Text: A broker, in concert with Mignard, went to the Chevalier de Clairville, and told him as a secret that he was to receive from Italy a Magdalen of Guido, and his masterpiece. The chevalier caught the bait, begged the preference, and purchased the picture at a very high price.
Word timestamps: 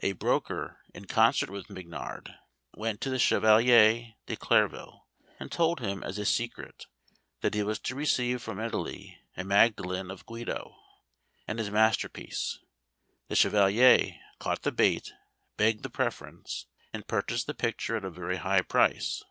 A 0.00 0.14
broker, 0.14 0.80
in 0.92 1.04
concert 1.04 1.48
with 1.48 1.70
Mignard, 1.70 2.34
went 2.74 3.00
to 3.02 3.08
the 3.08 3.20
Chevalier 3.20 4.14
de 4.26 4.36
Clairville, 4.36 5.02
and 5.38 5.52
told 5.52 5.78
him 5.78 6.02
as 6.02 6.18
a 6.18 6.24
secret 6.24 6.86
that 7.40 7.54
he 7.54 7.62
was 7.62 7.78
to 7.78 7.94
receive 7.94 8.42
from 8.42 8.58
Italy 8.58 9.20
a 9.36 9.44
Magdalen 9.44 10.10
of 10.10 10.26
Guido, 10.26 10.74
and 11.46 11.60
his 11.60 11.70
masterpiece. 11.70 12.58
The 13.28 13.36
chevalier 13.36 14.16
caught 14.40 14.62
the 14.62 14.72
bait, 14.72 15.12
begged 15.56 15.84
the 15.84 15.88
preference, 15.88 16.66
and 16.92 17.06
purchased 17.06 17.46
the 17.46 17.54
picture 17.54 17.94
at 17.96 18.04
a 18.04 18.10
very 18.10 18.38
high 18.38 18.62
price. 18.62 19.22